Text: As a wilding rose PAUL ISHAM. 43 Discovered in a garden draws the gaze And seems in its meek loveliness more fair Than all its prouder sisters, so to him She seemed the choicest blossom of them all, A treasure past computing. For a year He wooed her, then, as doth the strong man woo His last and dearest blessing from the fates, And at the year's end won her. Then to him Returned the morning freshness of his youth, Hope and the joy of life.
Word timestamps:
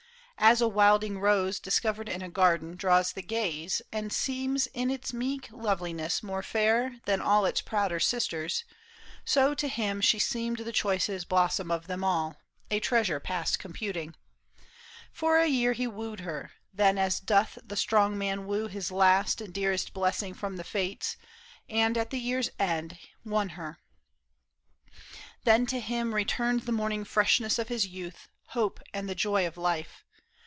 As 0.43 0.59
a 0.59 0.67
wilding 0.67 1.19
rose 1.19 1.59
PAUL 1.59 1.67
ISHAM. 1.67 1.95
43 1.95 2.09
Discovered 2.09 2.09
in 2.09 2.21
a 2.27 2.33
garden 2.33 2.75
draws 2.75 3.13
the 3.13 3.21
gaze 3.21 3.79
And 3.91 4.11
seems 4.11 4.65
in 4.73 4.89
its 4.89 5.13
meek 5.13 5.47
loveliness 5.51 6.23
more 6.23 6.41
fair 6.41 6.99
Than 7.05 7.21
all 7.21 7.45
its 7.45 7.61
prouder 7.61 7.99
sisters, 7.99 8.63
so 9.23 9.53
to 9.53 9.67
him 9.67 10.01
She 10.01 10.17
seemed 10.17 10.57
the 10.57 10.71
choicest 10.71 11.29
blossom 11.29 11.69
of 11.69 11.85
them 11.85 12.03
all, 12.03 12.37
A 12.71 12.79
treasure 12.79 13.19
past 13.19 13.59
computing. 13.59 14.15
For 15.13 15.37
a 15.37 15.45
year 15.45 15.73
He 15.73 15.85
wooed 15.85 16.21
her, 16.21 16.51
then, 16.73 16.97
as 16.97 17.19
doth 17.19 17.59
the 17.63 17.77
strong 17.77 18.17
man 18.17 18.47
woo 18.47 18.67
His 18.67 18.91
last 18.91 19.41
and 19.41 19.53
dearest 19.53 19.93
blessing 19.93 20.33
from 20.33 20.57
the 20.57 20.63
fates, 20.63 21.17
And 21.69 21.95
at 21.99 22.09
the 22.09 22.19
year's 22.19 22.49
end 22.57 22.97
won 23.23 23.49
her. 23.49 23.77
Then 25.43 25.67
to 25.67 25.79
him 25.79 26.15
Returned 26.15 26.61
the 26.63 26.71
morning 26.71 27.03
freshness 27.03 27.59
of 27.59 27.67
his 27.67 27.85
youth, 27.85 28.27
Hope 28.47 28.79
and 28.91 29.07
the 29.07 29.13
joy 29.15 29.45
of 29.45 29.55
life. 29.55 30.03